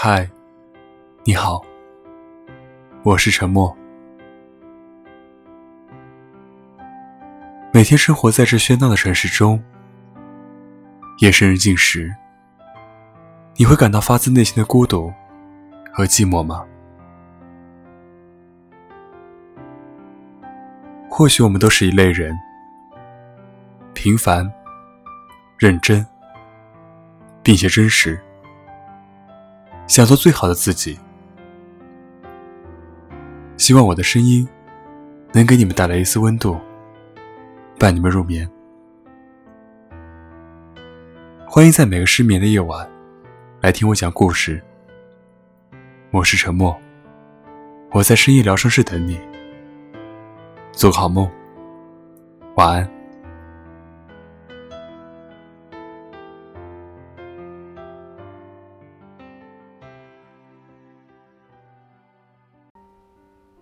[0.00, 0.30] 嗨，
[1.24, 1.60] 你好，
[3.02, 3.76] 我是沉默。
[7.72, 9.60] 每天生活在这喧闹的城市中，
[11.18, 12.14] 夜深人静时，
[13.56, 15.12] 你会感到发自内心的孤独
[15.92, 16.64] 和寂寞吗？
[21.10, 22.38] 或许我们都是一类人，
[23.94, 24.48] 平凡、
[25.58, 26.06] 认真，
[27.42, 28.16] 并且真实，
[29.88, 30.98] 想做最好的自己。
[33.56, 34.46] 希望我的声音
[35.32, 36.56] 能给你们带来一丝温度。
[37.78, 38.48] 伴你们入眠。
[41.46, 42.88] 欢迎在每个失眠的夜晚
[43.60, 44.60] 来听我讲故事。
[46.10, 46.76] 我是沉默，
[47.92, 49.18] 我在深夜疗伤室等你。
[50.72, 51.30] 做个好梦，
[52.56, 52.97] 晚安。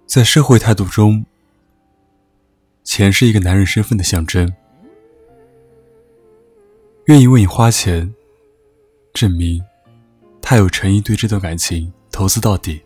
[0.07, 1.25] 在社会态度中。
[2.85, 4.55] 钱是一个男人身份的象征，
[7.07, 8.15] 愿意为你花钱，
[9.13, 9.61] 证明
[10.41, 12.81] 他有诚意对这段感情投资到底。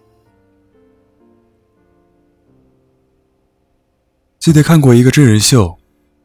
[4.39, 5.79] 记得看过一个真人秀，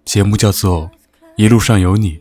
[0.05, 0.89] 节目叫做
[1.35, 2.17] 《一路上有你》，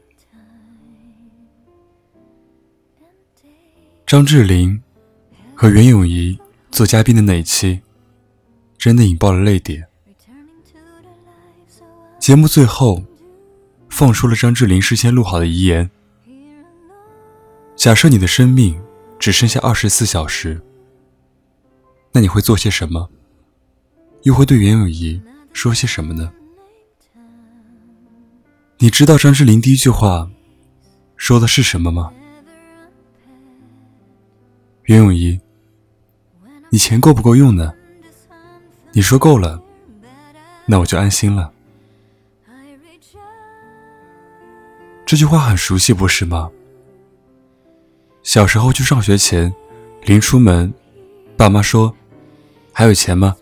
[4.05, 4.83] 张智霖
[5.55, 6.37] 和袁咏仪
[6.73, 7.81] 做嘉宾的那一期，
[8.85, 9.89] 真的引爆了泪点。
[12.19, 13.03] 节目最后，
[13.89, 15.91] 放出了张智霖事先录好的遗言：
[17.75, 18.79] 假设你的生命
[19.19, 20.61] 只剩下二十四小时，
[22.13, 23.09] 那你会做些什么？
[24.25, 25.19] 又会对袁咏仪
[25.55, 26.31] 说些什么呢？
[28.77, 30.31] 你知道张智霖第一句话
[31.17, 32.13] 说的是什么吗？
[34.83, 35.41] 袁咏仪，
[36.69, 37.73] 你钱够不够用呢？
[38.97, 39.61] 你说够了，
[40.67, 41.51] 那我就安心了。
[45.05, 46.49] 这句话很熟悉，不是吗？
[48.23, 49.53] 小时候去上学前，
[50.03, 50.73] 临出门，
[51.37, 51.93] 爸妈说
[52.73, 53.35] ：“还有钱吗？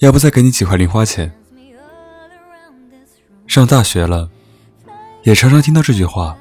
[0.00, 1.32] 要不再给你几块零花钱。”
[3.46, 4.28] 上大学了，
[5.22, 6.36] 也常常听到这句话：“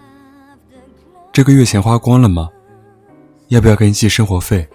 [1.31, 2.50] 这个月钱花光了吗？
[3.50, 4.68] 要不要给你寄生活费？”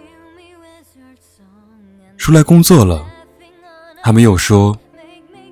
[2.16, 3.09] 出来工作了，
[4.02, 4.76] 他们又说：“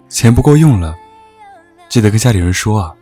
[0.08, 0.96] 钱不够用了，
[1.88, 2.94] 记得跟家里人说啊。”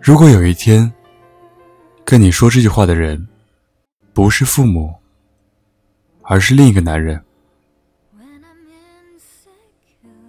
[0.00, 0.92] 如果有一天，
[2.04, 3.26] 跟你说这句话的人，
[4.12, 4.94] 不是父母，
[6.20, 7.24] 而是另一个男人，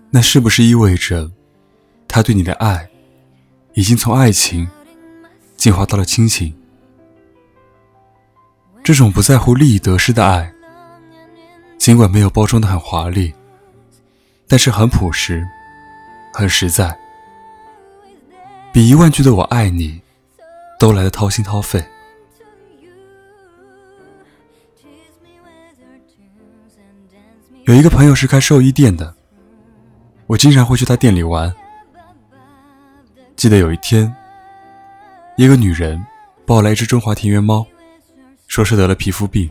[0.09, 1.29] 那是不是意味着，
[2.07, 2.87] 他对你的爱，
[3.73, 4.65] 已经从爱情，
[5.57, 6.55] 进化到了亲情？
[8.81, 10.54] 这种不在乎利益得失的爱，
[11.85, 13.31] 尽管没有包装的很华丽，
[14.47, 15.47] 但是很朴实，
[16.33, 16.97] 很实在。
[18.73, 20.01] 比一万句的“我爱你”
[20.81, 21.85] 都来的掏心掏肺。
[27.65, 29.13] 有一个朋友是开兽医店的，
[30.25, 31.53] 我经常会去他店里玩。
[33.35, 34.11] 记得有一天，
[35.37, 36.03] 一个女人
[36.47, 37.63] 抱来一只中华田园猫，
[38.47, 39.47] 说是得了皮肤病。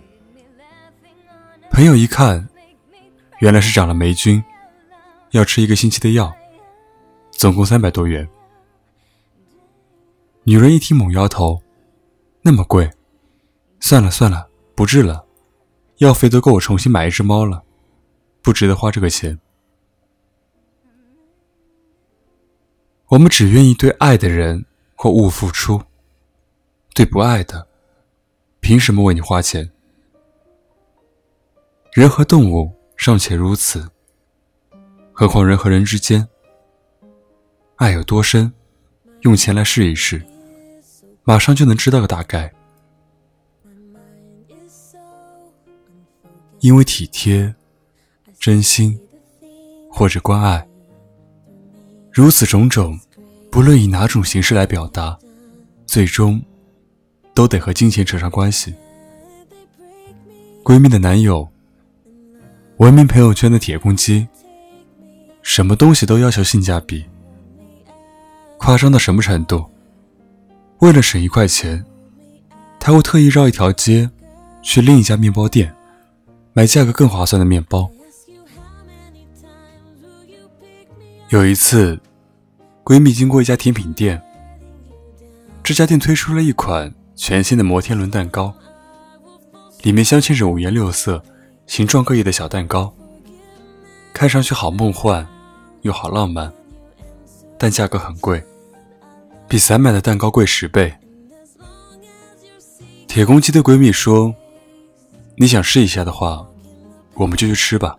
[1.74, 2.48] 朋友一看，
[3.40, 4.40] 原来是长了霉菌，
[5.32, 6.32] 要吃一个星期的药，
[7.32, 8.28] 总共三百多元。
[10.44, 11.60] 女人一听，猛摇头
[12.42, 12.88] ：“那么贵，
[13.80, 15.26] 算了算了，不治了。
[15.96, 17.64] 药费都够我重新买一只猫了，
[18.40, 19.40] 不值得花这个钱。”
[23.10, 24.64] 我们只愿意对爱的人
[24.94, 25.82] 或物付出，
[26.94, 27.66] 对不爱的，
[28.60, 29.72] 凭什么为你花钱？
[31.94, 33.88] 人和动物尚且如此，
[35.12, 36.26] 何况人和人之间？
[37.76, 38.52] 爱有多深，
[39.20, 40.20] 用钱来试一试。
[41.22, 42.52] 马上就能知道个大概，
[46.58, 47.54] 因为体贴、
[48.40, 48.98] 真心
[49.88, 50.66] 或者关爱，
[52.10, 52.98] 如此种种，
[53.52, 55.16] 不论以哪种形式来表达，
[55.86, 56.42] 最终
[57.32, 58.74] 都得和金钱扯上关系。
[60.64, 61.48] 闺蜜的男友，
[62.78, 64.26] 文明朋友圈的铁公鸡，
[65.42, 67.04] 什么东西都要求性价比，
[68.58, 69.64] 夸张到什么程度？
[70.80, 71.84] 为了省一块钱，
[72.80, 74.10] 他会特意绕一条街，
[74.60, 75.72] 去另一家面包店，
[76.52, 77.88] 买价格更划算的面包。
[81.28, 82.00] 有一次，
[82.82, 84.20] 闺蜜经过一家甜品店，
[85.62, 88.52] 这家店推出了一款全新的摩天轮蛋糕，
[89.82, 91.22] 里面镶嵌着五颜六色、
[91.66, 92.92] 形状各异的小蛋糕，
[94.12, 95.26] 看上去好梦幻，
[95.82, 96.52] 又好浪漫，
[97.58, 98.42] 但价格很贵，
[99.48, 100.92] 比散买的蛋糕贵十倍。
[103.06, 104.34] 铁公鸡对闺蜜说
[105.36, 106.46] ：“你想试一下的话，
[107.14, 107.96] 我们就去吃吧。”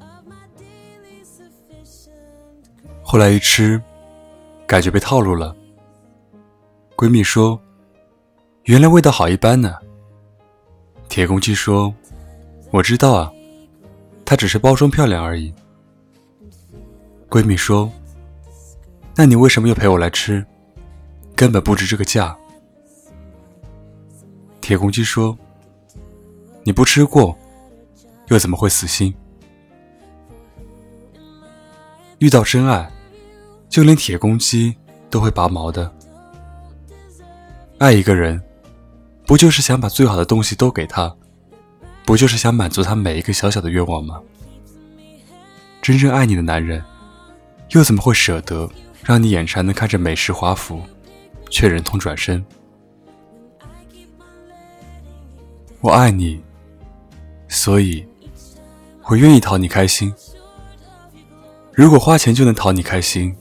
[3.01, 3.81] 后来一吃，
[4.67, 5.55] 感觉被套路了。
[6.95, 7.59] 闺蜜说
[8.65, 9.75] ：“原来味道好一般呢。”
[11.07, 11.93] 铁公鸡说
[12.71, 13.31] ：“我知道啊，
[14.25, 15.53] 它只是包装漂亮而已。”
[17.29, 17.91] 闺蜜说
[19.15, 20.45] ：“那你为什么又陪我来吃？
[21.35, 22.35] 根本不值这个价。”
[24.61, 25.37] 铁公鸡说
[26.63, 27.37] ：“你不吃过，
[28.27, 29.13] 又怎么会死心？
[32.19, 32.89] 遇到真爱，
[33.69, 34.75] 就连铁公鸡
[35.09, 35.93] 都会拔毛的。
[37.77, 38.41] 爱一个人，
[39.27, 41.13] 不就是想把最好的东西都给他？
[42.05, 44.21] 不就是想满足他每一个小小的愿望吗？
[45.81, 46.83] 真正爱你的男人，
[47.71, 48.69] 又怎么会舍得
[49.03, 50.81] 让你眼馋的看着美食华服，
[51.49, 52.45] 却忍痛转身？”
[55.81, 56.41] 我爱你，
[57.47, 58.07] 所以
[59.03, 60.13] 我愿意讨你开心。
[61.71, 63.35] 如果花钱就能讨你开心，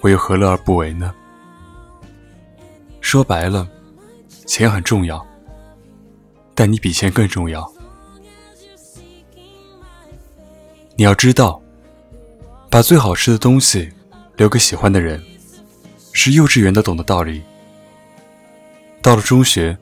[0.00, 1.14] 我又何乐而不为呢？
[3.00, 3.68] 说白了，
[4.46, 5.24] 钱很重要，
[6.54, 7.70] 但你比钱更重要。
[10.96, 11.60] 你要知道，
[12.70, 13.92] 把最好吃的东西
[14.36, 15.22] 留给喜欢的人，
[16.12, 17.42] 是幼稚园都懂的道理。
[19.02, 19.76] 到了中学。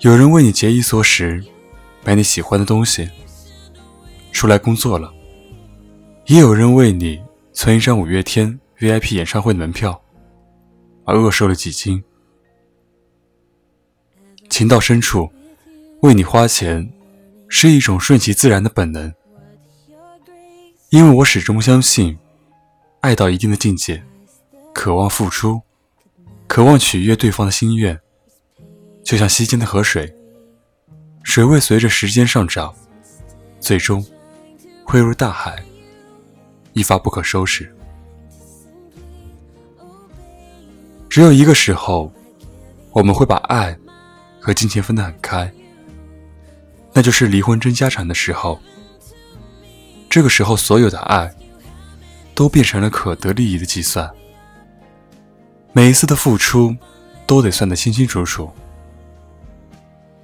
[0.00, 1.44] 有人为你节衣缩食，
[2.04, 3.10] 买你喜欢的东西。
[4.30, 5.12] 出来工作了，
[6.26, 7.20] 也有人为你
[7.52, 10.00] 存一张五月天 VIP 演唱会的门票，
[11.04, 12.00] 而饿瘦了几斤。
[14.48, 15.28] 情到深处，
[16.00, 16.88] 为你花钱
[17.48, 19.12] 是一种顺其自然的本能。
[20.90, 22.16] 因为我始终相信，
[23.00, 24.02] 爱到一定的境界，
[24.72, 25.60] 渴望付出，
[26.46, 27.98] 渴望取悦对方的心愿。
[29.02, 30.14] 就像溪间的河水，
[31.24, 32.72] 水位随着时间上涨，
[33.58, 34.04] 最终
[34.84, 35.62] 汇入大海，
[36.74, 37.74] 一发不可收拾。
[41.08, 42.12] 只有一个时候，
[42.92, 43.76] 我们会把爱
[44.38, 45.52] 和金钱分得很开，
[46.98, 48.58] 那就是离婚争家产的时候。
[50.10, 51.32] 这个时候，所有的爱
[52.34, 54.10] 都变成了可得利益的计算，
[55.72, 56.74] 每一次的付出
[57.24, 58.50] 都得算得清清楚楚。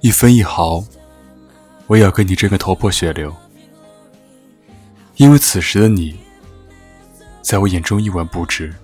[0.01, 0.83] 一分一毫，
[1.87, 3.33] 我也要跟你争个头破血流，
[5.15, 6.19] 因为此时的你，
[7.41, 8.75] 在我眼中一文不值。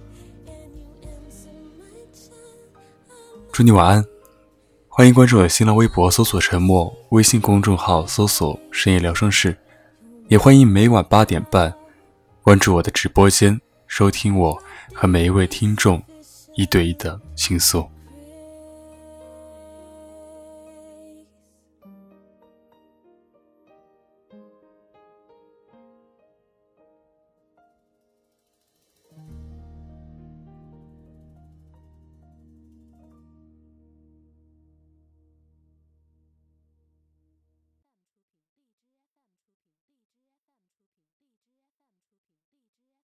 [3.52, 4.06] 祝你晚安，
[4.94, 9.58] 欢迎关注我的新浪微博，搜索“沉默”，微信公众号搜索“深夜聊生室”，
[10.28, 11.74] 也欢迎每晚八点半
[12.44, 13.58] 关注我的直播间，
[13.88, 14.62] 收听我
[14.94, 16.04] 和每一位听众
[16.56, 17.90] 一对一的倾诉。